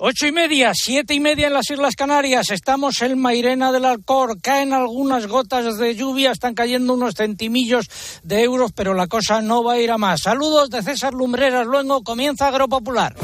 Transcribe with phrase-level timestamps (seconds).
[0.00, 2.50] Ocho y media, siete y media en las Islas Canarias.
[2.50, 4.40] Estamos en Mairena del Alcor.
[4.40, 7.90] Caen algunas gotas de lluvia, están cayendo unos centimillos
[8.22, 10.20] de euros, pero la cosa no va a ir a más.
[10.22, 11.66] Saludos de César Lumbreras.
[11.66, 13.16] Luego comienza Agropopular.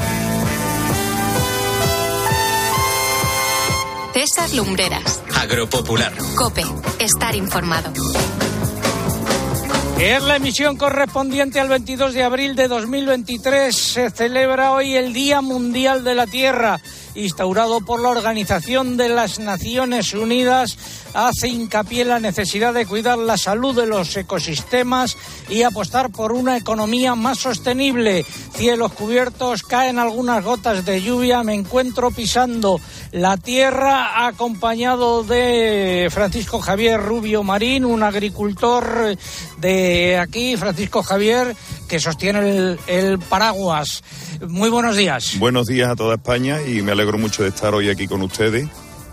[4.13, 5.21] César Lumbreras.
[5.33, 6.11] Agropopular.
[6.35, 6.65] Cope.
[6.99, 7.93] Estar informado.
[9.99, 13.73] Es la emisión correspondiente al 22 de abril de 2023.
[13.75, 16.81] Se celebra hoy el Día Mundial de la Tierra
[17.15, 20.77] instaurado por la Organización de las Naciones Unidas,
[21.15, 25.17] hace hincapié en la necesidad de cuidar la salud de los ecosistemas
[25.49, 28.23] y apostar por una economía más sostenible.
[28.53, 32.79] Cielos cubiertos, caen algunas gotas de lluvia, me encuentro pisando
[33.11, 39.15] la tierra acompañado de Francisco Javier Rubio Marín, un agricultor
[39.57, 41.55] de aquí, Francisco Javier,
[41.87, 44.03] que sostiene el, el paraguas.
[44.47, 45.39] Muy buenos días.
[45.39, 48.67] Buenos días a toda España y me alegro mucho de estar hoy aquí con ustedes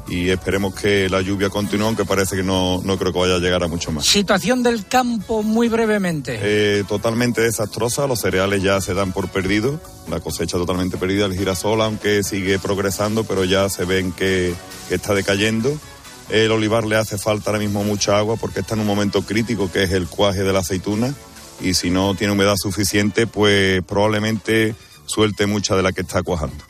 [0.09, 3.39] y esperemos que la lluvia continúe, aunque parece que no, no creo que vaya a
[3.39, 4.05] llegar a mucho más.
[4.05, 6.39] Situación del campo muy brevemente.
[6.43, 11.37] Eh, totalmente desastrosa, los cereales ya se dan por perdidos, la cosecha totalmente perdida, el
[11.37, 14.55] girasol aunque sigue progresando, pero ya se ven que,
[14.89, 15.77] que está decayendo.
[16.29, 19.71] El olivar le hace falta ahora mismo mucha agua porque está en un momento crítico
[19.71, 21.15] que es el cuaje de la aceituna
[21.61, 24.75] y si no tiene humedad suficiente, pues probablemente
[25.07, 26.65] suelte mucha de la que está cuajando.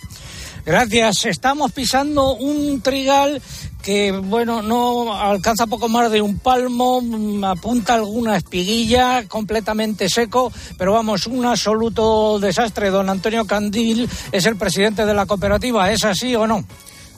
[0.65, 1.27] Gracias.
[1.27, 3.43] Estamos pisando un trigal
[3.83, 10.53] que, bueno, no alcanza poco más de un palmo, mm, apunta alguna espiguilla, completamente seco,
[10.79, 12.91] pero vamos, un absoluto desastre.
[12.91, 15.91] Don Antonio Candil es el presidente de la cooperativa.
[15.91, 16.65] ¿Es así o no?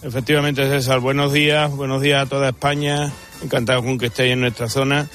[0.02, 1.00] Efectivamente, César.
[1.00, 3.12] Buenos días, buenos días a toda España.
[3.42, 5.08] Encantado con que estéis en nuestra zona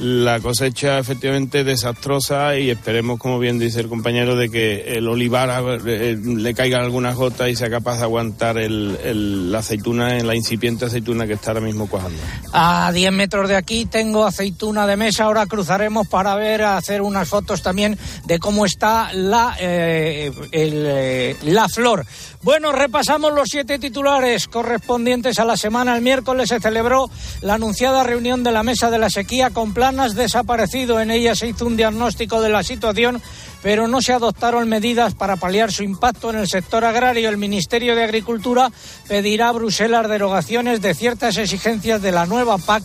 [0.00, 5.50] la cosecha efectivamente desastrosa y esperemos, como bien dice el compañero, de que el olivar
[5.86, 10.86] eh, le caigan algunas gotas y sea capaz de aguantar el, la aceituna, la incipiente
[10.86, 12.18] aceituna que está ahora mismo cuajando.
[12.52, 17.28] A 10 metros de aquí tengo aceituna de mesa, ahora cruzaremos para ver, hacer unas
[17.28, 22.06] fotos también de cómo está la, eh, eh, la flor.
[22.42, 25.94] Bueno, repasamos los siete titulares correspondientes a la semana.
[25.94, 27.10] El miércoles se celebró
[27.42, 31.00] la anunciada reunión de la mesa de la sequía con desaparecido.
[31.00, 33.20] En ella se hizo un diagnóstico de la situación,
[33.62, 37.28] pero no se adoptaron medidas para paliar su impacto en el sector agrario.
[37.28, 38.70] El Ministerio de Agricultura
[39.08, 42.82] pedirá a Bruselas derogaciones de ciertas exigencias de la nueva PAC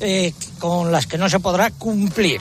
[0.00, 2.40] eh, con las que no se podrá cumplir.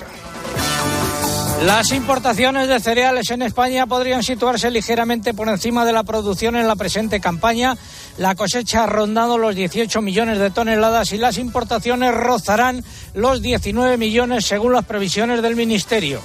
[1.61, 6.67] Las importaciones de cereales en España podrían situarse ligeramente por encima de la producción en
[6.67, 7.77] la presente campaña.
[8.17, 12.83] La cosecha ha rondado los 18 millones de toneladas y las importaciones rozarán
[13.13, 16.21] los 19 millones según las previsiones del Ministerio.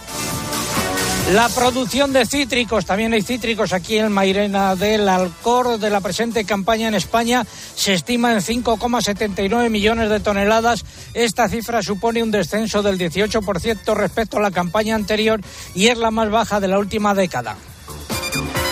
[1.32, 6.46] La producción de cítricos, también hay cítricos aquí en Mairena del Alcor de la presente
[6.46, 7.44] campaña en España,
[7.74, 10.86] se estima en 5,79 millones de toneladas.
[11.12, 15.42] Esta cifra supone un descenso del 18% respecto a la campaña anterior
[15.74, 17.58] y es la más baja de la última década.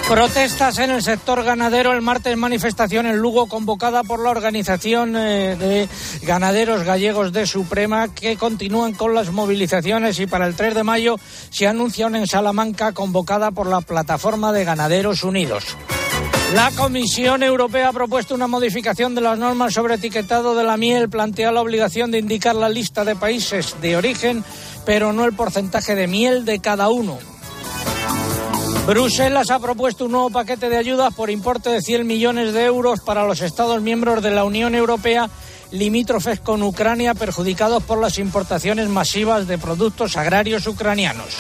[0.09, 1.93] Protestas en el sector ganadero.
[1.93, 5.89] El martes manifestación en Lugo convocada por la Organización eh, de
[6.23, 11.17] Ganaderos Gallegos de Suprema que continúan con las movilizaciones y para el 3 de mayo
[11.51, 15.65] se anuncia una en Salamanca convocada por la Plataforma de Ganaderos Unidos.
[16.55, 21.09] La Comisión Europea ha propuesto una modificación de las normas sobre etiquetado de la miel.
[21.09, 24.45] Plantea la obligación de indicar la lista de países de origen,
[24.85, 27.19] pero no el porcentaje de miel de cada uno.
[28.87, 33.01] Bruselas ha propuesto un nuevo paquete de ayudas por importe de 100 millones de euros
[33.01, 35.29] para los Estados miembros de la Unión Europea
[35.73, 41.35] limítrofes con Ucrania perjudicados por las importaciones masivas de productos agrarios ucranianos.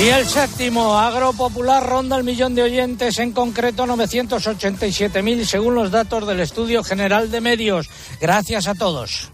[0.00, 6.26] Y el séptimo, Agropopular ronda el millón de oyentes, en concreto 987.000 según los datos
[6.26, 7.88] del Estudio General de Medios.
[8.20, 9.31] Gracias a todos.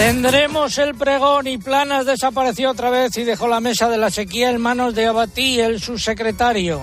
[0.00, 4.48] Tendremos el pregón y Planas desapareció otra vez y dejó la mesa de la sequía
[4.48, 6.80] en manos de Abatí, el subsecretario.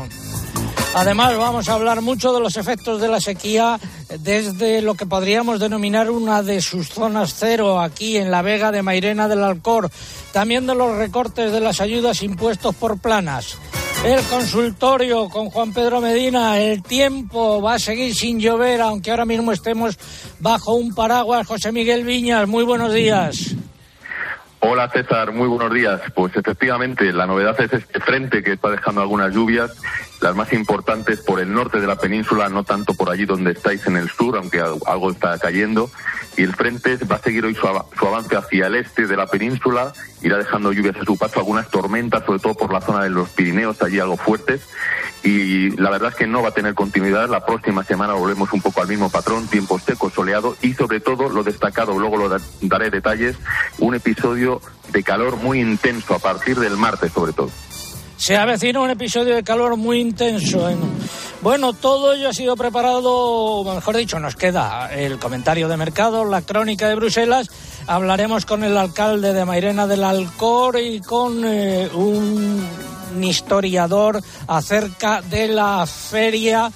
[0.94, 3.80] Además, vamos a hablar mucho de los efectos de la sequía
[4.20, 8.84] desde lo que podríamos denominar una de sus zonas cero aquí en la Vega de
[8.84, 9.90] Mairena del Alcor.
[10.32, 13.58] También de los recortes de las ayudas impuestos por planas.
[14.08, 16.58] El consultorio con Juan Pedro Medina.
[16.62, 20.00] El tiempo va a seguir sin llover, aunque ahora mismo estemos
[20.40, 21.46] bajo un paraguas.
[21.46, 23.54] José Miguel Viñas, muy buenos días.
[24.60, 26.02] Hola César, muy buenos días.
[26.16, 29.72] Pues efectivamente, la novedad es este frente que está dejando algunas lluvias,
[30.20, 33.86] las más importantes por el norte de la península, no tanto por allí donde estáis
[33.86, 35.92] en el sur, aunque algo está cayendo.
[36.38, 39.94] Y el frente va a seguir hoy su, avance hacia el este de la península,
[40.24, 43.30] irá dejando lluvias a su paso, algunas tormentas, sobre todo por la zona de los
[43.30, 44.68] Pirineos, allí algo fuertes
[45.28, 47.30] y la verdad es que no va a tener continuidad.
[47.30, 51.28] La próxima semana volvemos un poco al mismo patrón, tiempo seco, soleado y sobre todo
[51.28, 53.36] lo destacado, luego lo daré detalles,
[53.80, 54.47] un episodio
[54.92, 57.50] de calor muy intenso a partir del martes sobre todo.
[58.18, 60.68] Se avecina un episodio de calor muy intenso.
[60.68, 60.80] En...
[61.42, 66.42] Bueno, todo ello ha sido preparado, mejor dicho, nos queda el comentario de mercado, la
[66.42, 67.50] crónica de Bruselas.
[67.86, 72.68] Hablaremos con el alcalde de Mairena del Alcor y con eh, un
[73.24, 76.72] historiador acerca de la feria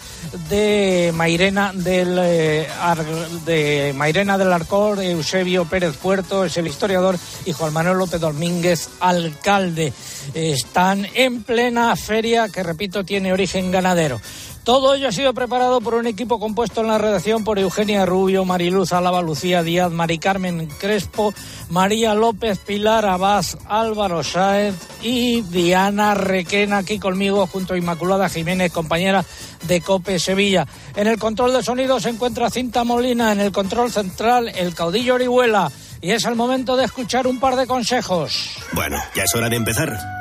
[0.49, 7.73] de Mairena del eh, Mairena del Arcor, Eusebio Pérez Puerto es el historiador y Juan
[7.73, 9.93] Manuel López Domínguez, alcalde.
[10.33, 14.19] Están en plena feria que repito tiene origen ganadero.
[14.63, 18.45] Todo ello ha sido preparado por un equipo compuesto en la redacción por Eugenia Rubio,
[18.45, 21.33] Mariluz Álava, Lucía Díaz, Mari Carmen Crespo,
[21.69, 28.71] María López, Pilar Abás, Álvaro Sáez y Diana Requena aquí conmigo junto a Inmaculada Jiménez,
[28.71, 29.25] compañera
[29.63, 30.67] de Cope Sevilla.
[30.95, 35.15] En el control de sonido se encuentra Cinta Molina, en el control central el caudillo
[35.15, 35.71] Orihuela
[36.01, 38.57] y es el momento de escuchar un par de consejos.
[38.73, 40.20] Bueno, ya es hora de empezar.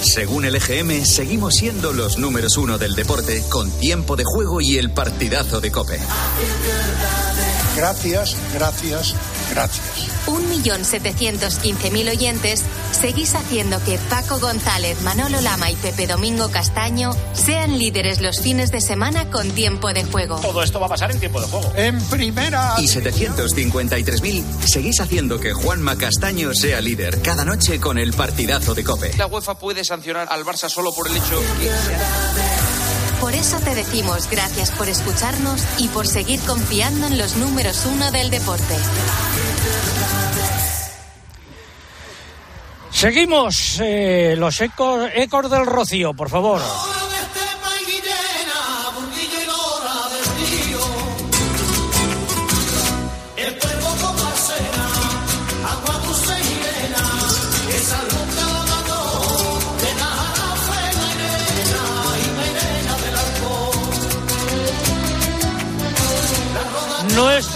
[0.00, 4.78] Según el EGM, seguimos siendo los números uno del deporte con tiempo de juego y
[4.78, 5.98] el partidazo de Cope.
[7.78, 9.14] Gracias, gracias,
[9.52, 10.08] gracias.
[10.26, 18.20] 1.715.000 oyentes, seguís haciendo que Paco González, Manolo Lama y Pepe Domingo Castaño sean líderes
[18.20, 20.40] los fines de semana con tiempo de juego.
[20.40, 21.72] Todo esto va a pasar en tiempo de juego.
[21.76, 22.74] En primera.
[22.78, 28.82] Y 753.000 seguís haciendo que Juanma Castaño sea líder cada noche con el partidazo de
[28.82, 29.12] Cope.
[29.16, 32.67] La UEFA puede sancionar al Barça solo por el hecho que...
[33.20, 38.10] Por eso te decimos gracias por escucharnos y por seguir confiando en los números uno
[38.12, 38.76] del deporte.
[42.90, 46.60] Seguimos eh, los ecos, ecos del Rocío, por favor.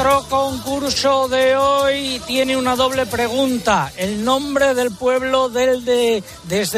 [0.02, 3.92] Nuestro concurso de hoy tiene una doble pregunta.
[3.96, 6.24] El nombre del pueblo desde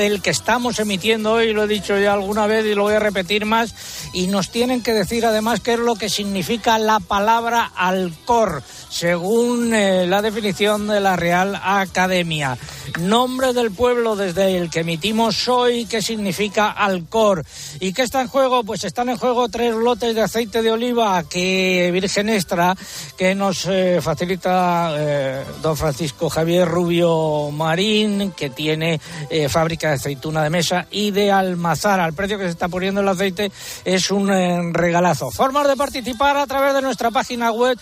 [0.06, 2.99] el que estamos emitiendo hoy, lo he dicho ya alguna vez y lo voy a
[2.99, 3.75] repetir más,
[4.12, 8.62] y nos tienen que decir además qué es lo que significa la palabra alcor,
[8.94, 12.56] según eh, la definición de la Real Academia.
[13.00, 17.44] Nombre del pueblo desde el que emitimos hoy, qué significa alcor.
[17.81, 18.62] ¿Y qué está en juego?
[18.62, 22.76] Pues están en juego tres lotes de aceite de oliva que Virgen Extra
[23.17, 29.00] que nos eh, facilita eh, don Francisco Javier Rubio Marín, que tiene
[29.49, 31.99] fábrica de aceituna de mesa y de almazar.
[31.99, 33.50] Al precio que se está poniendo el aceite
[33.85, 35.32] es un regalazo.
[35.32, 37.77] Formas de participar a través de nuestra página web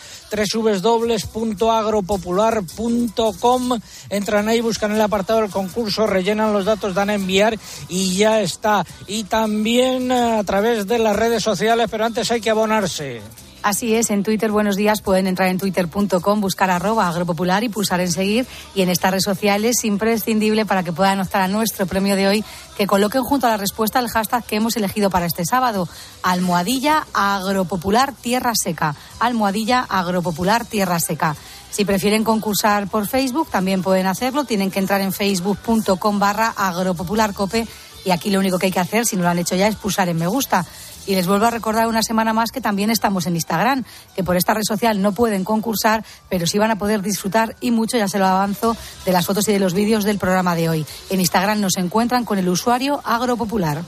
[1.02, 3.80] www.agropopular.com.
[4.10, 8.40] Entran ahí, buscan el apartado del concurso, rellenan los datos, dan a enviar y ya
[8.40, 8.86] está.
[9.06, 13.20] Y también a través de las redes sociales, pero antes hay que abonarse.
[13.62, 18.00] Así es, en Twitter, buenos días, pueden entrar en twitter.com, buscar arroba agropopular y pulsar
[18.00, 18.44] en seguir.
[18.74, 22.44] Y en estas redes sociales, imprescindible para que puedan optar a nuestro premio de hoy,
[22.76, 25.88] que coloquen junto a la respuesta el hashtag que hemos elegido para este sábado,
[26.24, 28.96] almohadilla agropopular tierra seca.
[29.20, 31.36] Almohadilla agropopular tierra seca.
[31.70, 34.42] Si prefieren concursar por Facebook, también pueden hacerlo.
[34.42, 37.68] Tienen que entrar en facebook.com barra agropopularcope
[38.04, 39.76] y aquí lo único que hay que hacer, si no lo han hecho ya, es
[39.76, 40.66] pulsar en me gusta.
[41.06, 44.36] Y les vuelvo a recordar una semana más que también estamos en Instagram, que por
[44.36, 48.08] esta red social no pueden concursar, pero sí van a poder disfrutar y mucho, ya
[48.08, 50.86] se lo avanzo, de las fotos y de los vídeos del programa de hoy.
[51.10, 53.82] En Instagram nos encuentran con el usuario Agropopular.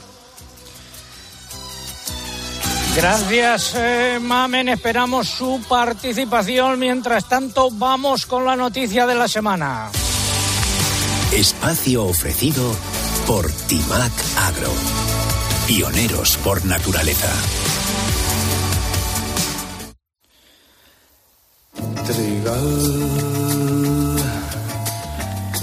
[2.95, 4.69] Gracias, eh, Mamen.
[4.69, 6.79] Esperamos su participación.
[6.79, 9.91] Mientras tanto, vamos con la noticia de la semana.
[11.33, 12.73] Espacio ofrecido
[13.27, 15.04] por Timac Agro.
[15.67, 17.33] Pioneros por naturaleza.
[22.05, 23.15] Trigal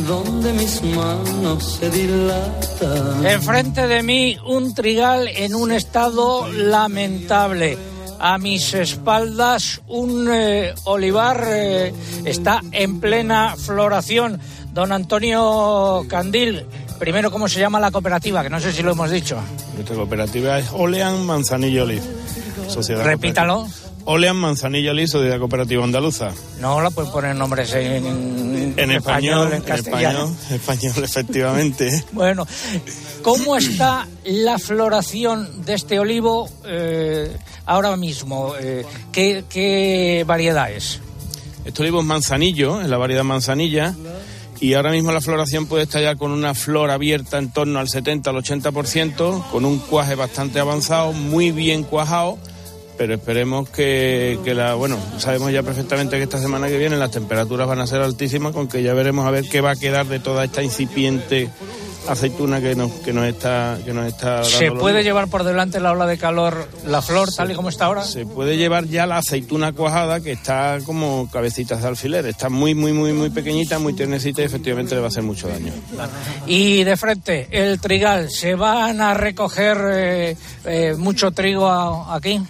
[0.09, 3.27] donde mis manos se dilatan.
[3.27, 7.79] Enfrente de mí un trigal en un estado lamentable.
[8.19, 11.93] A mis espaldas un eh, olivar eh,
[12.25, 14.41] está en plena floración.
[14.73, 16.67] Don Antonio Candil,
[17.03, 18.45] primero, ¿cómo se llama la cooperativa?
[18.45, 19.37] Que no sé si lo hemos dicho.
[19.75, 22.01] Nuestra cooperativa es Olean Manzanillo Olive.
[22.69, 23.67] Sociedad Repítalo.
[24.05, 26.31] Olean Manzanillo Olive, Sociedad Cooperativa Andaluza.
[26.61, 30.27] No la pueden poner nombres en, En español, en en castellano.
[30.49, 32.05] español, español, efectivamente.
[32.13, 32.47] Bueno,
[33.23, 38.55] ¿cómo está la floración de este olivo eh, ahora mismo?
[38.61, 41.01] Eh, ¿qué, ¿Qué variedad es?
[41.65, 43.93] Este olivo es manzanillo, es la variedad manzanilla.
[44.63, 47.89] Y ahora mismo la floración puede estar ya con una flor abierta en torno al
[47.89, 52.39] 70 al 80%, con un cuaje bastante avanzado, muy bien cuajado,
[52.97, 57.11] pero esperemos que, que la, bueno, sabemos ya perfectamente que esta semana que viene las
[57.11, 60.07] temperaturas van a ser altísimas, con que ya veremos a ver qué va a quedar
[60.07, 61.51] de toda esta incipiente
[62.09, 65.81] aceituna que nos, que nos está que nos está dando ¿Se puede llevar por delante
[65.81, 68.05] la ola de calor la flor tal y como está ahora?
[68.05, 72.27] Se puede llevar ya la aceituna cuajada que está como cabecitas de alfiler.
[72.27, 75.49] Está muy, muy, muy, muy pequeñita, muy tiernecita y efectivamente le va a hacer mucho
[75.49, 75.73] daño.
[76.47, 82.41] Y de frente, el trigal, ¿se van a recoger eh, eh, mucho trigo a- aquí?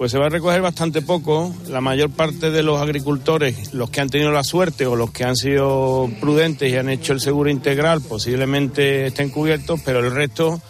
[0.00, 1.54] Pues se va a recoger bastante poco.
[1.68, 5.24] La mayor parte de los agricultores, los que han tenido la suerte o los que
[5.24, 10.62] han sido prudentes y han hecho el seguro integral, posiblemente estén cubiertos, pero el resto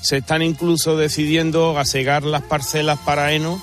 [0.00, 3.62] se están incluso decidiendo a cegar las parcelas para heno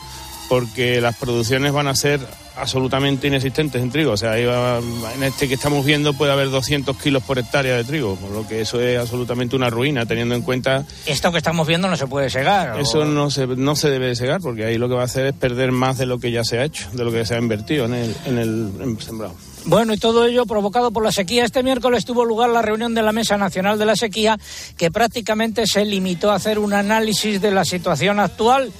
[0.50, 2.20] porque las producciones van a ser
[2.60, 4.12] absolutamente inexistentes en trigo.
[4.14, 4.80] O sea, ahí va-
[5.16, 8.48] en este que estamos viendo puede haber 200 kilos por hectárea de trigo, por lo
[8.48, 12.08] que eso es absolutamente una ruina, teniendo en cuenta Esto que estamos viendo no se
[12.08, 12.72] puede segar.
[12.72, 12.80] ¿o?
[12.80, 15.26] eso no se, no se debe de cegar, porque ahí lo que va a hacer
[15.28, 17.40] es perder más de lo que ya se ha hecho, de lo que se ha
[17.40, 19.34] invertido en el, en el en sembrado.
[19.66, 21.44] Bueno, y todo ello provocado por la sequía.
[21.44, 24.38] Este miércoles tuvo lugar la reunión de la Mesa Nacional de la Sequía,
[24.78, 28.72] que prácticamente se limitó a hacer un análisis de la situación actual.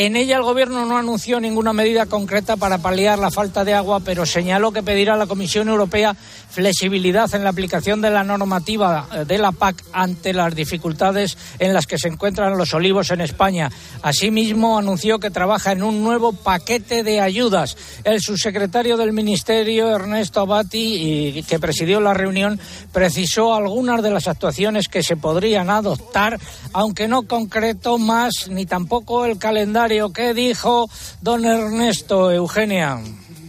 [0.00, 3.98] En ella el Gobierno no anunció ninguna medida concreta para paliar la falta de agua,
[3.98, 9.08] pero señaló que pedirá a la Comisión Europea flexibilidad en la aplicación de la normativa
[9.12, 13.22] eh, de la PAC ante las dificultades en las que se encuentran los olivos en
[13.22, 13.72] España.
[14.00, 17.76] Asimismo, anunció que trabaja en un nuevo paquete de ayudas.
[18.04, 22.60] El subsecretario del Ministerio, Ernesto Abati, que presidió la reunión,
[22.92, 26.38] precisó algunas de las actuaciones que se podrían adoptar,
[26.72, 29.87] aunque no concretó más ni tampoco el calendario.
[29.88, 30.90] ¿Qué dijo
[31.22, 32.98] don Ernesto Eugenia?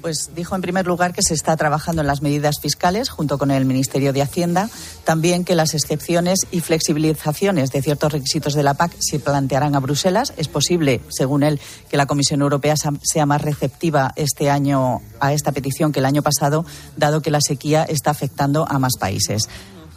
[0.02, 3.52] Pues dijo en primer lugar que se está trabajando en las medidas fiscales junto con
[3.52, 4.70] el Ministerio de Hacienda,
[5.04, 9.82] también que las excepciones y flexibilizaciones de ciertos requisitos de la PAC se plantearán a
[9.82, 10.32] Bruselas.
[10.38, 15.52] Es posible, según él, que la Comisión Europea sea más receptiva este año a esta
[15.52, 16.66] petición que el año pasado,
[16.96, 19.50] dado que la sequía está afectando a más países.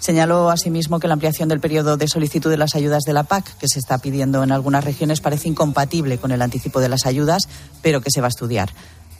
[0.02, 3.56] Señaló asimismo que la ampliación del periodo de solicitud de las ayudas de la PAC,
[3.59, 7.49] que se está pidiendo en algunas regiones, parece incompatible con el anticipo de las ayudas,
[7.82, 8.71] pero que se va a estudiar.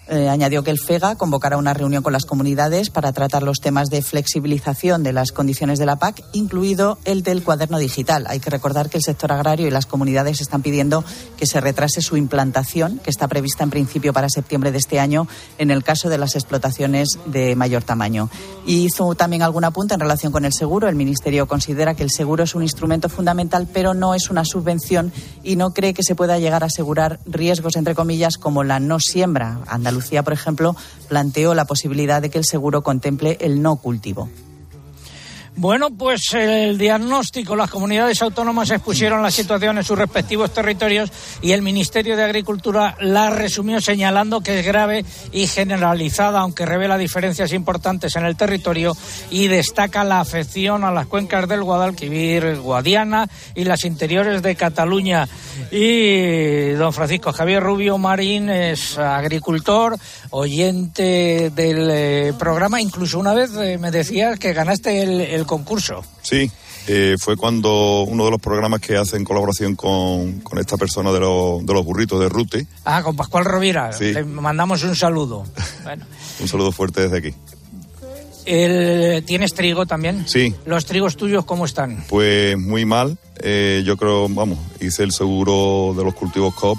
[0.09, 3.89] Eh, añadió que el FEGA convocará una reunión con las comunidades para tratar los temas
[3.89, 8.27] de flexibilización de las condiciones de la PAC, incluido el del cuaderno digital.
[8.29, 11.05] Hay que recordar que el sector agrario y las comunidades están pidiendo
[11.37, 15.29] que se retrase su implantación, que está prevista en principio para septiembre de este año,
[15.59, 18.29] en el caso de las explotaciones de mayor tamaño.
[18.67, 20.89] Y hizo también algún apunte en relación con el seguro.
[20.89, 25.13] El Ministerio considera que el seguro es un instrumento fundamental, pero no es una subvención
[25.45, 28.99] y no cree que se pueda llegar a asegurar riesgos, entre comillas, como la no
[28.99, 29.61] siembra.
[29.93, 30.75] Andalucía, por ejemplo,
[31.09, 34.31] planteó la posibilidad de que el seguro contemple el no cultivo.
[35.55, 41.53] Bueno, pues el diagnóstico, las comunidades autónomas expusieron la situación en sus respectivos territorios y
[41.53, 47.53] el Ministerio de Agricultura la resumió señalando que es grave y generalizada, aunque revela diferencias
[47.53, 48.97] importantes en el territorio
[49.31, 55.29] y destaca la afección a las cuencas del Guadalquivir, Guadiana y las interiores de Cataluña.
[55.71, 59.97] Y don Francisco Javier Rubio Marín es agricultor,
[60.31, 66.03] oyente del eh, programa, incluso una vez eh, me decías que ganaste el, el concurso.
[66.23, 66.51] Sí,
[66.89, 71.13] eh, fue cuando uno de los programas que hace en colaboración con, con esta persona
[71.13, 72.67] de, los- de los burritos de Rute.
[72.85, 73.93] Ah, con Pascual Rovira.
[73.93, 74.13] Sí.
[74.13, 75.45] Le mandamos un saludo.
[75.85, 76.05] Bueno,
[76.41, 77.35] Un saludo fuerte desde aquí.
[78.45, 80.25] el- ¿Tienes trigo también?
[80.29, 82.05] Sí, ¿Los trigos tuyos cómo están?
[82.09, 83.19] pues muy mal.
[83.45, 86.79] Eh, yo creo, vamos, hice el seguro de los cultivos COP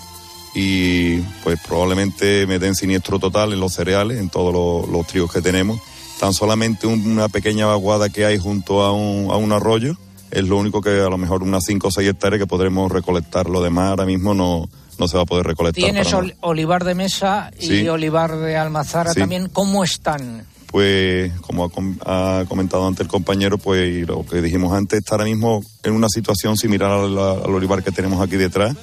[0.55, 5.31] y pues probablemente me den siniestro total en los cereales, en todos los, los trigos
[5.31, 5.79] que tenemos.
[6.23, 9.97] Tan solamente una pequeña vaguada que hay junto a un, a un arroyo
[10.31, 13.49] es lo único que a lo mejor unas 5 o 6 hectáreas que podremos recolectar.
[13.49, 15.83] Lo demás ahora mismo no, no se va a poder recolectar.
[15.83, 17.89] Tienes ol- olivar de mesa y Sí.
[17.89, 19.19] olivar de almazara Sí.
[19.19, 19.49] también.
[19.49, 20.45] ¿Cómo están?
[20.67, 21.69] pues como
[22.05, 25.93] ha, comentado antes el compañero, pues y lo que dijimos antes, está ahora mismo en
[25.93, 28.75] una situación similar al, al olivar que tenemos aquí detrás,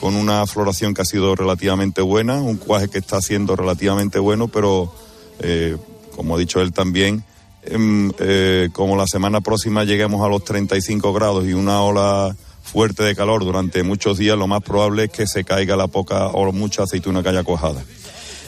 [0.00, 4.46] con una floración que ha sido relativamente buena, un cuaje que está siendo relativamente bueno,
[4.48, 4.94] pero
[5.40, 5.76] eh,
[6.16, 7.22] como ha dicho él también,
[7.62, 13.04] em, eh, como la semana próxima lleguemos a los 35 grados y una ola fuerte
[13.04, 16.50] de calor durante muchos días, lo más probable es que se caiga la poca o
[16.52, 17.84] mucha aceituna que haya cuajada.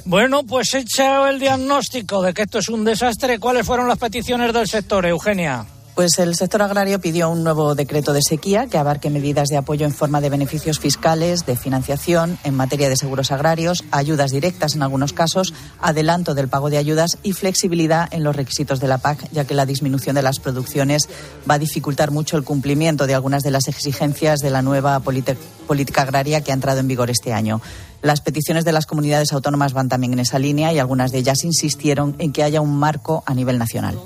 [0.05, 4.53] Bueno, pues hecho el diagnóstico de que esto es un desastre, ¿cuáles fueron las peticiones
[4.53, 5.67] del sector, Eugenia?
[5.99, 9.85] Pues el sector agrario pidió un nuevo decreto de sequía que abarque medidas de apoyo
[9.85, 14.85] en forma de beneficios fiscales, de financiación en materia de seguros agrarios, ayudas directas en
[14.85, 19.29] algunos casos, adelanto del pago de ayudas y flexibilidad en los requisitos de la PAC,
[19.33, 21.09] ya que la disminución de las producciones
[21.51, 26.03] va a dificultar mucho el cumplimiento de algunas de las exigencias de la nueva política
[26.03, 27.61] agraria que ha entrado en vigor este año.
[28.03, 31.43] Las peticiones de las comunidades autónomas van también en esa línea y algunas de ellas
[31.43, 33.99] insistieron en que haya un marco a nivel nacional.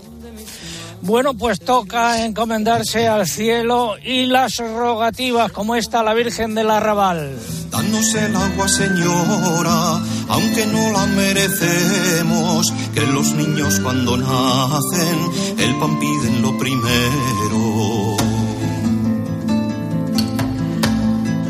[1.02, 7.36] Bueno, pues toca encomendarse al cielo y las rogativas como esta la Virgen del Arrabal.
[7.70, 15.98] Danos el agua, señora, aunque no la merecemos, que los niños cuando nacen el pan
[15.98, 18.21] piden lo primero.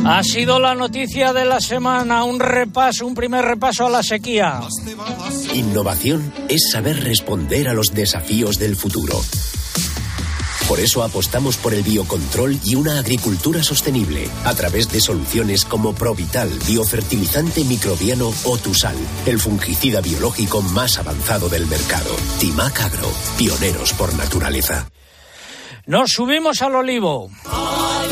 [0.05, 4.61] Ha sido la noticia de la semana, un repaso, un primer repaso a la sequía.
[5.55, 9.21] Innovación es saber responder a los desafíos del futuro.
[10.67, 15.95] Por eso apostamos por el biocontrol y una agricultura sostenible a través de soluciones como
[15.95, 22.11] Provital, biofertilizante microbiano o Tusal, el fungicida biológico más avanzado del mercado.
[22.41, 24.89] Timac Agro, pioneros por naturaleza.
[25.87, 27.29] Nos subimos al olivo.
[27.45, 28.12] Al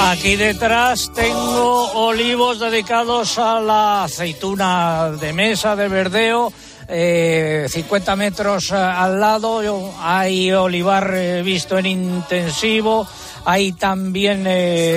[0.00, 6.52] Aquí detrás tengo olivos dedicados a la aceituna de mesa de verdeo.
[6.86, 9.60] 50 eh, metros eh, al lado
[10.00, 13.06] hay olivar eh, visto en intensivo,
[13.46, 14.46] hay también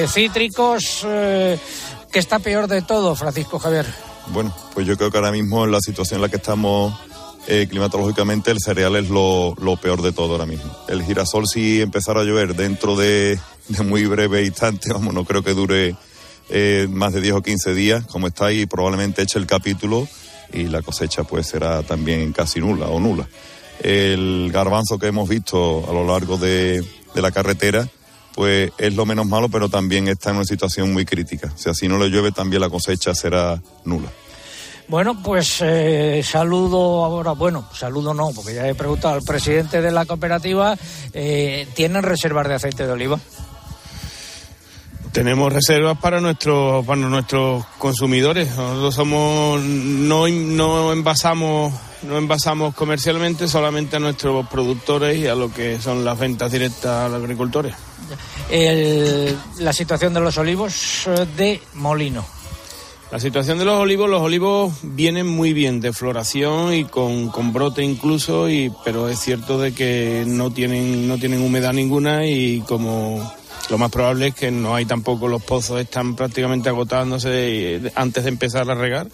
[0.09, 1.05] cítricos,
[2.11, 3.85] que está peor de todo, Francisco Javier.
[4.27, 6.93] Bueno, pues yo creo que ahora mismo en la situación en la que estamos
[7.69, 10.69] climatológicamente el cereal es lo, lo, peor de todo ahora mismo.
[10.89, 15.43] El girasol si empezara a llover dentro de, de muy breve instante, vamos, no creo
[15.43, 15.95] que dure
[16.49, 20.07] eh, más de 10 o 15 días, como está ahí, probablemente eche el capítulo
[20.53, 23.27] y la cosecha pues será también casi nula o nula.
[23.81, 27.87] El garbanzo que hemos visto a lo largo de, de la carretera,
[28.33, 31.51] pues es lo menos malo, pero también está en una situación muy crítica.
[31.53, 34.09] O sea, si no le llueve, también la cosecha será nula.
[34.87, 39.91] Bueno, pues eh, saludo ahora, bueno, saludo no, porque ya he preguntado al presidente de
[39.91, 40.77] la cooperativa,
[41.13, 43.19] eh, ¿tienen reservas de aceite de oliva?
[45.17, 48.55] Tenemos reservas para nuestros para nuestros consumidores.
[48.55, 55.51] Nosotros somos no no envasamos no envasamos comercialmente solamente a nuestros productores y a lo
[55.51, 57.73] que son las ventas directas a los agricultores.
[59.57, 62.23] la situación de los olivos eh, de molino.
[63.11, 67.53] La situación de los olivos, los olivos vienen muy bien de floración y con, con,
[67.53, 72.59] brote incluso, y, pero es cierto de que no tienen, no tienen humedad ninguna y
[72.67, 73.33] como
[73.69, 78.29] lo más probable es que no hay tampoco los pozos, están prácticamente agotándose antes de
[78.29, 79.07] empezar a regar,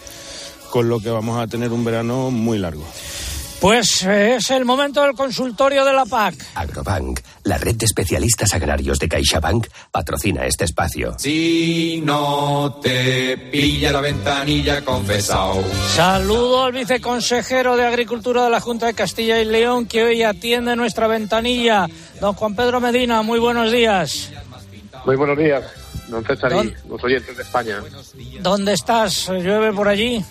[0.69, 2.85] con lo que vamos a tener un verano muy largo.
[3.63, 6.35] Pues eh, es el momento del consultorio de la PAC.
[6.55, 11.15] Agrobank, la red de especialistas agrarios de CaixaBank, patrocina este espacio.
[11.17, 15.63] Si no te pilla la ventanilla, confesado.
[15.95, 20.75] Saludo al viceconsejero de Agricultura de la Junta de Castilla y León que hoy atiende
[20.75, 21.87] nuestra ventanilla.
[22.19, 24.29] Don Juan Pedro Medina, muy buenos días.
[25.05, 25.63] Muy buenos días,
[26.07, 27.81] don César y los oyentes de España.
[28.41, 29.27] ¿Dónde estás?
[29.27, 30.23] ¿Llueve por allí?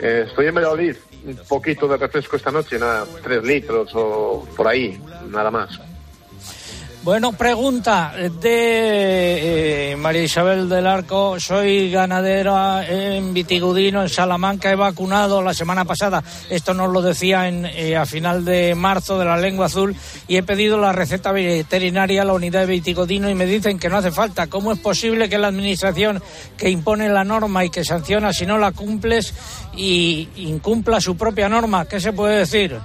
[0.00, 4.66] Eh, estoy en Valladolid un poquito de refresco esta noche, nada, tres litros o por
[4.66, 5.78] ahí, nada más.
[7.04, 11.34] Bueno, pregunta de eh, María Isabel del Arco.
[11.40, 14.70] Soy ganadera en Vitigudino, en Salamanca.
[14.70, 16.22] He vacunado la semana pasada.
[16.48, 19.96] Esto nos lo decía en, eh, a final de marzo de la lengua azul.
[20.28, 23.88] Y he pedido la receta veterinaria a la unidad de Vitigudino y me dicen que
[23.88, 24.46] no hace falta.
[24.46, 26.22] ¿Cómo es posible que la administración
[26.56, 29.34] que impone la norma y que sanciona si no la cumples
[29.76, 31.84] y incumpla su propia norma?
[31.84, 32.78] ¿Qué se puede decir?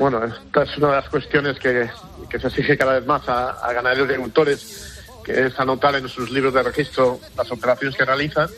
[0.00, 1.90] Bueno, esta es una de las cuestiones que
[2.30, 6.54] se exige cada vez más a, ganaderos y agricultores, que es anotar en sus libros
[6.54, 8.48] de registro las operaciones que realizan.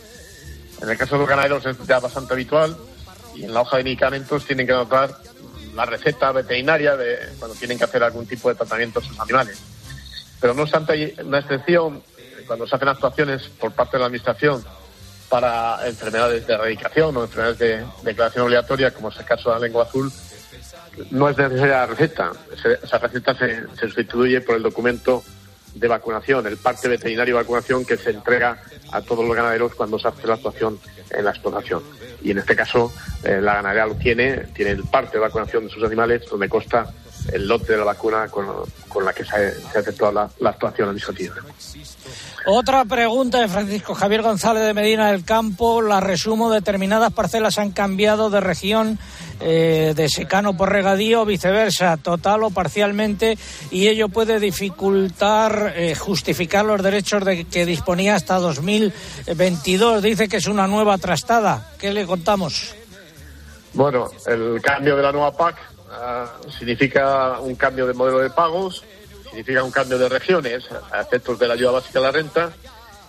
[0.80, 2.76] En el caso de los ganaderos es ya bastante habitual
[3.34, 5.16] y en la hoja de medicamentos tienen que anotar
[5.74, 9.58] la receta veterinaria de cuando tienen que hacer algún tipo de tratamiento a sus animales.
[10.40, 12.04] Pero no obstante, hay una excepción
[12.46, 14.64] cuando se hacen actuaciones por parte de la Administración
[15.28, 19.66] para enfermedades de erradicación o enfermedades de declaración obligatoria, como es el caso de la
[19.66, 20.12] lengua azul,
[21.10, 22.32] no es necesaria la receta.
[22.82, 25.22] Esa receta se, se sustituye por el documento
[25.74, 28.60] de vacunación, el parte veterinario de vacunación que se entrega
[28.92, 30.78] a todos los ganaderos cuando se hace la actuación
[31.10, 31.82] en la explotación.
[32.22, 32.92] Y en este caso,
[33.24, 36.92] eh, la ganadería lo tiene, tiene el parte de vacunación de sus animales, donde consta
[37.32, 40.50] el lote de la vacuna con, la que se ha, se ha efectuado la, la
[40.50, 41.36] actuación administrativa.
[42.44, 45.80] Otra pregunta de Francisco Javier González de Medina del Campo.
[45.80, 48.98] La resumo, determinadas parcelas han cambiado de región
[49.40, 53.38] eh, de secano por regadío, viceversa, total o parcialmente,
[53.70, 60.02] y ello puede dificultar eh, justificar los derechos de que disponía hasta 2022.
[60.02, 61.70] Dice que es una nueva trastada.
[61.78, 62.74] ¿Qué le contamos?
[63.72, 65.56] Bueno, el cambio de la nueva PAC
[65.92, 66.26] ah,
[66.58, 68.84] significa un cambio de modelo de pagos,
[69.32, 72.52] significa un cambio de regiones a efectos de la ayuda básica a la renta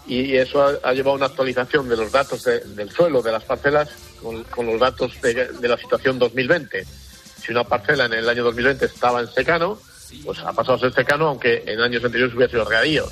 [0.07, 3.43] y eso ha, llevado a una actualización de los datos de- del suelo de las
[3.43, 3.89] parcelas
[4.21, 6.85] con, los datos de, la situación 2020.
[7.41, 9.77] Si una parcela en el año 2020 estaba en secano,
[10.23, 13.05] pues ha pasado a ser secano, aunque en años anteriores hubiera sido regadío.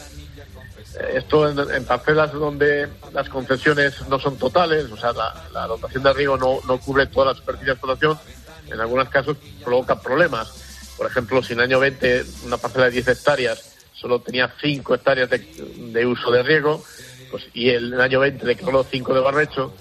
[1.00, 5.68] Eh, Esto en, en parcelas donde las concesiones no son totales, o sea, la, la
[5.68, 8.18] dotación de riego no, no cubre toda la superficie de explotación,
[8.70, 10.71] en algunos casos provoca problemas.
[11.02, 14.94] Por ejemplo, si en el año 20 una parcela de 10 hectáreas solo tenía 5
[14.94, 16.84] hectáreas de, uso de riego,
[17.32, 19.74] pues, y el, el año 20 declaró 5 de barbecho,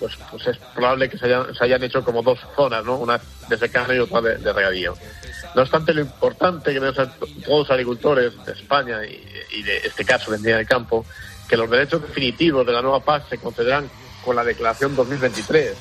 [0.00, 1.26] pues, pues es probable que se
[1.60, 2.96] hayan, hecho como dos zonas, ¿no?
[2.96, 4.96] Una de secano y otra de, regadío.
[5.54, 7.04] No obstante, lo importante que todos
[7.46, 11.06] los agricultores de España y, y de este caso de Medina del Campo,
[11.48, 13.88] que los derechos definitivos de la nueva PAC se concederán
[14.24, 15.76] con la declaración 2023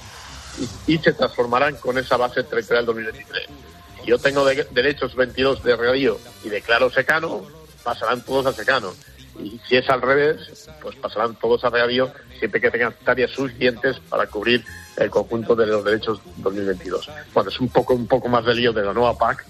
[0.88, 3.73] y, y se transformarán con esa base territorial 2023.
[4.06, 7.44] Yo tengo de- derechos 22 de regadío y declaro secano,
[7.84, 8.94] pasarán todos a secano.
[9.40, 14.00] Y si es al revés, pues pasarán todos a regadío siempre que tengan hectáreas suficientes
[14.10, 14.64] para cubrir
[14.98, 17.10] el conjunto de los derechos 2022.
[17.34, 19.46] Bueno, es un poco, un poco más de lío de la nueva PAC,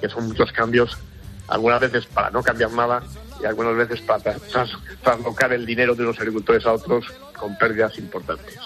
[0.00, 0.96] que son muchos cambios,
[1.48, 3.02] algunas veces para no cambiar nada
[3.42, 4.70] y algunas veces para tras-
[5.02, 7.04] traslocar el dinero de unos agricultores a otros
[7.38, 8.56] con pérdidas importantes.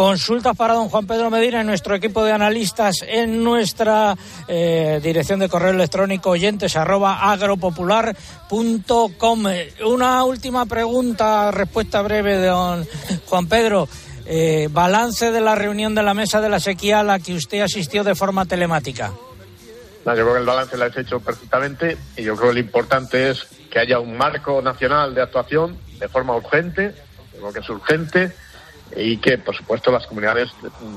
[0.00, 4.16] Consultas para don Juan Pedro Medina en nuestro equipo de analistas en nuestra
[4.48, 9.44] eh, dirección de correo electrónico oyentes arroba agropopular.com.
[9.84, 12.88] Una última pregunta, respuesta breve de don
[13.26, 13.90] Juan Pedro.
[14.24, 17.60] Eh, balance de la reunión de la mesa de la sequía a la que usted
[17.60, 19.12] asistió de forma telemática.
[20.06, 22.60] No, yo creo que el balance lo has hecho perfectamente y yo creo que lo
[22.60, 26.94] importante es que haya un marco nacional de actuación de forma urgente,
[27.32, 28.32] creo que es urgente,
[28.96, 30.50] y que, por supuesto, las comunidades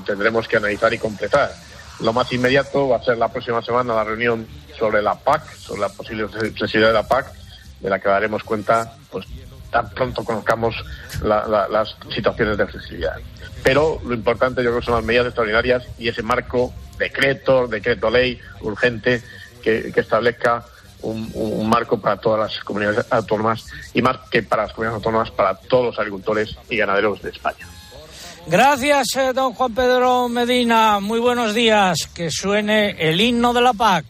[0.06, 1.52] tendremos que analizar y completar.
[2.00, 5.82] Lo más inmediato va a ser la próxima semana la reunión sobre la PAC, sobre
[5.82, 7.32] la posible necesidad de la PAC,
[7.80, 9.26] de la que daremos cuenta pues
[9.72, 10.76] tan pronto conozcamos
[11.24, 13.16] la- la- las situaciones de accesibilidad.
[13.64, 18.10] Pero lo importante yo creo que son las medidas extraordinarias y ese marco decreto, decreto
[18.10, 19.22] ley urgente
[19.64, 20.64] que, establezca
[21.02, 25.32] un- un marco para todas las comunidades autónomas y más que para las comunidades autónomas,
[25.32, 27.68] para todos los agricultores y ganaderos de España.
[28.46, 31.00] Gracias, eh, don Juan Pedro Medina.
[31.00, 32.10] Muy buenos días.
[32.14, 34.06] Que suene el himno de la PAC.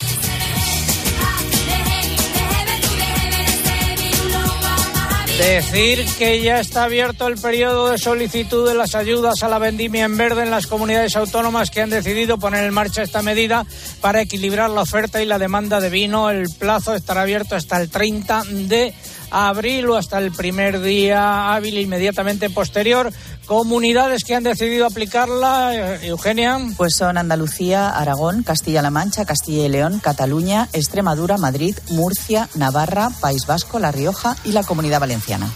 [5.37, 10.05] Decir que ya está abierto el periodo de solicitud de las ayudas a la vendimia
[10.05, 13.65] en verde en las comunidades autónomas que han decidido poner en marcha esta medida
[13.99, 16.29] para equilibrar la oferta y la demanda de vino.
[16.29, 18.93] El plazo estará abierto hasta el 30 de
[19.31, 23.11] abril o hasta el primer día hábil inmediatamente posterior.
[23.45, 26.59] Comunidades que han decidido aplicarla, eh, Eugenia.
[26.77, 33.45] Pues son Andalucía, Aragón, Castilla-La Mancha, Castilla y León, Cataluña, Extremadura, Madrid, Murcia, Navarra, País
[33.45, 35.49] Vasco, La Rioja y la Comunidad Valenciana.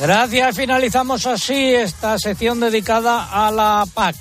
[0.00, 0.56] Gracias.
[0.56, 4.16] Finalizamos así esta sección dedicada a la PAC.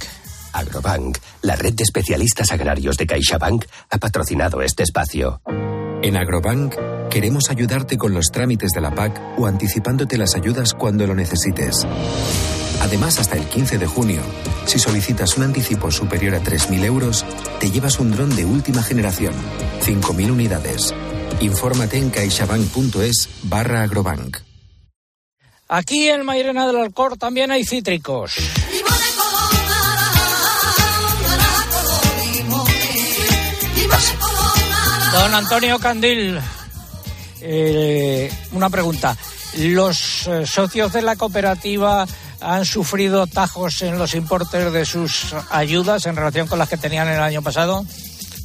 [0.51, 5.41] Agrobank, la red de especialistas agrarios de CaixaBank, ha patrocinado este espacio.
[6.01, 11.05] En Agrobank queremos ayudarte con los trámites de la PAC o anticipándote las ayudas cuando
[11.07, 11.85] lo necesites.
[12.81, 14.21] Además, hasta el 15 de junio,
[14.65, 17.25] si solicitas un anticipo superior a 3.000 euros,
[17.59, 19.33] te llevas un dron de última generación,
[19.81, 20.93] 5.000 unidades.
[21.41, 24.37] Infórmate en caixabank.es barra agrobank.
[25.67, 28.35] Aquí en Mairena del Alcor también hay cítricos.
[35.11, 36.39] Don Antonio Candil,
[37.41, 39.17] eh, una pregunta.
[39.57, 42.05] ¿Los eh, socios de la cooperativa
[42.39, 47.07] han sufrido tajos en los importes de sus ayudas en relación con las que tenían
[47.07, 47.85] el año pasado?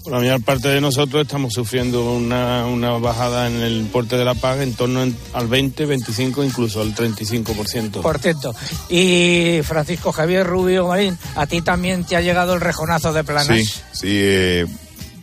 [0.07, 4.35] La mayor parte de nosotros estamos sufriendo una, una bajada en el importe de la
[4.35, 5.03] paga en torno
[5.33, 8.03] al 20, 25, incluso al 35%.
[8.03, 8.55] Por cierto.
[8.91, 13.47] Y Francisco Javier Rubio Marín, a ti también te ha llegado el rejonazo de planas.
[13.47, 14.67] Sí, sí, eh,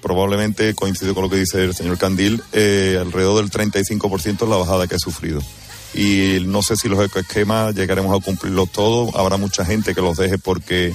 [0.01, 4.57] probablemente coincido con lo que dice el señor Candil, eh, alrededor del 35% es la
[4.57, 5.41] bajada que he sufrido.
[5.93, 10.17] Y no sé si los ecoesquemas llegaremos a cumplirlos todos, habrá mucha gente que los
[10.17, 10.93] deje porque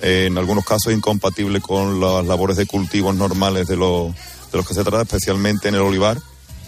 [0.00, 4.56] eh, en algunos casos es incompatible con las labores de cultivos normales de los, de
[4.58, 6.18] los que se trata, especialmente en el olivar,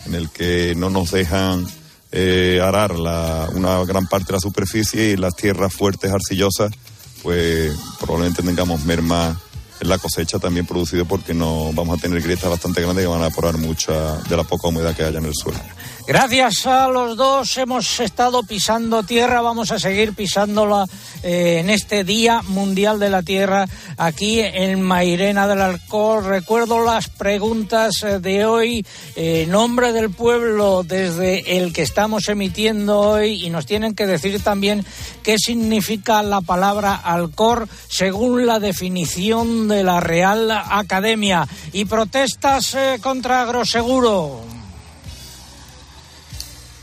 [0.07, 1.67] en el que no nos dejan
[2.13, 6.71] eh, arar la- una gran parte de la superficie y las tierras fuertes, arcillosas,
[7.23, 9.41] pues probablemente tengamos merma
[9.85, 13.27] la cosecha también producido porque no vamos a tener grietas bastante grandes que van a
[13.27, 15.59] evaporar mucha de la poca humedad que haya en el suelo.
[16.05, 20.85] Gracias a los dos hemos estado pisando tierra, vamos a seguir pisándola
[21.23, 26.25] eh, en este Día Mundial de la Tierra aquí en Mairena del Alcor.
[26.25, 28.85] Recuerdo las preguntas eh, de hoy,
[29.15, 34.43] eh, nombre del pueblo desde el que estamos emitiendo hoy y nos tienen que decir
[34.43, 34.85] también
[35.23, 41.47] qué significa la palabra Alcor según la definición de la Real Academia.
[41.73, 44.62] Y protestas eh, contra Agroseguro.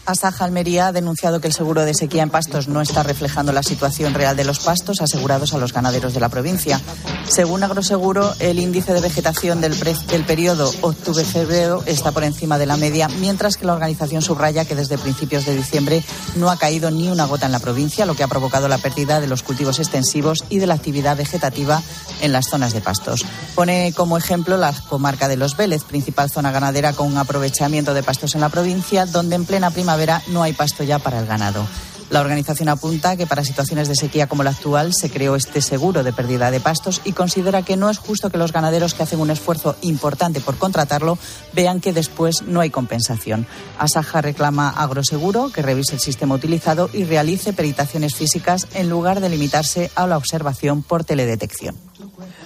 [0.09, 3.61] Asaja Almería ha denunciado que el seguro de sequía en pastos no está reflejando la
[3.61, 6.81] situación real de los pastos asegurados a los ganaderos de la provincia.
[7.27, 12.75] Según Agroseguro, el índice de vegetación del, del periodo octubre-febrero está por encima de la
[12.75, 16.03] media, mientras que la organización subraya que desde principios de diciembre
[16.37, 19.21] no ha caído ni una gota en la provincia, lo que ha provocado la pérdida
[19.21, 21.83] de los cultivos extensivos y de la actividad vegetativa
[22.21, 23.25] en las zonas de pastos.
[23.53, 28.01] Pone como ejemplo la comarca de Los Vélez, principal zona ganadera con un aprovechamiento de
[28.01, 31.65] pastos en la provincia, donde en plena primavera no hay pasto ya para el ganado.
[32.09, 36.03] La organización apunta que para situaciones de sequía como la actual se creó este seguro
[36.03, 39.19] de pérdida de pastos y considera que no es justo que los ganaderos que hacen
[39.19, 41.19] un esfuerzo importante por contratarlo
[41.53, 43.45] vean que después no hay compensación.
[43.77, 49.29] Asaja reclama Agroseguro que revise el sistema utilizado y realice peritaciones físicas en lugar de
[49.29, 51.88] limitarse a la observación por teledetección.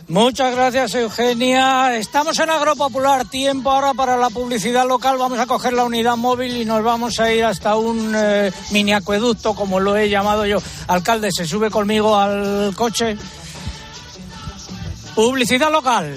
[0.07, 1.95] Muchas gracias, Eugenia.
[1.95, 3.29] Estamos en Agropopular.
[3.29, 5.17] Tiempo ahora para la publicidad local.
[5.17, 8.93] Vamos a coger la unidad móvil y nos vamos a ir hasta un eh, mini
[8.93, 10.57] acueducto, como lo he llamado yo.
[10.87, 13.17] Alcalde, ¿se sube conmigo al coche?
[15.15, 16.15] Publicidad local.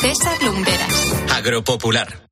[0.00, 1.12] César Lumberas.
[1.34, 2.27] Agropopular.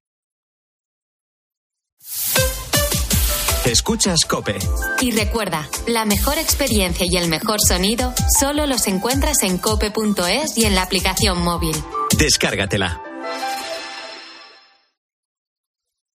[3.66, 4.56] Escuchas Cope.
[5.00, 10.66] Y recuerda, la mejor experiencia y el mejor sonido solo los encuentras en cope.es y
[10.66, 11.74] en la aplicación móvil.
[12.16, 13.02] Descárgatela.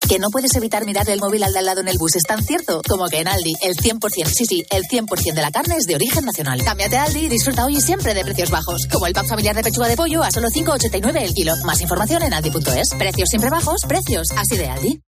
[0.08, 2.22] Que no puedes evitar mirar el móvil al de al lado en el bus es
[2.22, 5.76] tan cierto como que en Aldi el 100%, sí, sí, el 100% de la carne
[5.76, 6.62] es de origen nacional.
[6.64, 9.54] Cámbiate a Aldi y disfruta hoy y siempre de precios bajos, como el pack familiar
[9.54, 11.52] de pechuga de pollo a solo 5,89 el kilo.
[11.64, 12.94] Más información en aldi.es.
[12.98, 15.02] Precios siempre bajos, precios así de Aldi.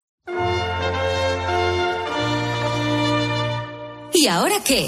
[4.22, 4.88] ¿Y ahora qué?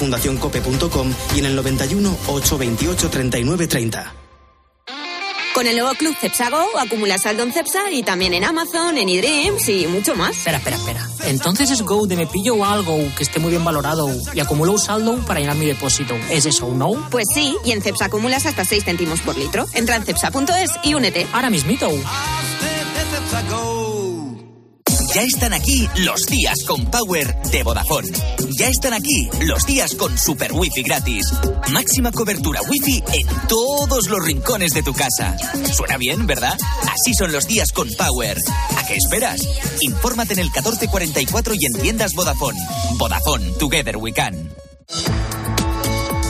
[0.00, 4.14] fundacioncope.com y en el 91 828 39 30.
[5.54, 9.68] Con el nuevo club Cepsago acumulas saldo en Cepsa y también en Amazon, en eDreams
[9.68, 10.36] y mucho más.
[10.36, 11.08] Espera, espera, espera.
[11.26, 14.78] Entonces es Go de me pillo algo que esté muy bien valorado y acumulo un
[14.78, 16.14] saldo para llenar mi depósito.
[16.30, 17.10] ¿Es eso, no?
[17.10, 19.66] Pues sí, y en Cepsa acumulas hasta 6 céntimos por litro.
[19.74, 21.26] Entra en cepsa.es y únete.
[21.32, 21.90] Ahora mismito.
[25.14, 28.08] Ya están aquí los días con Power de Vodafone.
[28.56, 31.24] Ya están aquí los días con Super Wi-Fi gratis.
[31.72, 35.36] Máxima cobertura Wi-Fi en todos los rincones de tu casa.
[35.72, 36.56] Suena bien, ¿verdad?
[36.82, 38.38] Así son los días con Power.
[38.76, 39.40] ¿A qué esperas?
[39.80, 42.60] Infórmate en el 1444 y en tiendas Vodafone.
[42.96, 44.52] Vodafone, Together We Can.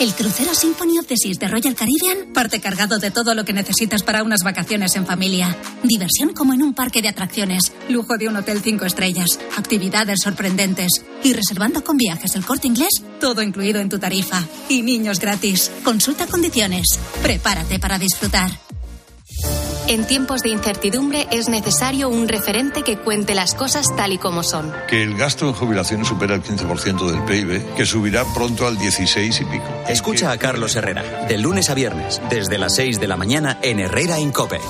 [0.00, 3.52] El crucero Symphony of the Seas de Royal Caribbean parte cargado de todo lo que
[3.52, 5.54] necesitas para unas vacaciones en familia.
[5.82, 11.04] Diversión como en un parque de atracciones, lujo de un hotel cinco estrellas, actividades sorprendentes
[11.22, 14.42] y reservando con viajes el corte inglés, todo incluido en tu tarifa.
[14.70, 15.70] Y niños gratis.
[15.84, 16.98] Consulta condiciones.
[17.22, 18.69] Prepárate para disfrutar.
[19.90, 24.44] En tiempos de incertidumbre es necesario un referente que cuente las cosas tal y como
[24.44, 24.72] son.
[24.86, 29.40] Que el gasto en jubilaciones supera el 15% del PIB, que subirá pronto al 16
[29.40, 29.66] y pico.
[29.88, 33.80] Escucha a Carlos Herrera, de lunes a viernes, desde las 6 de la mañana en
[33.80, 34.60] Herrera Incope.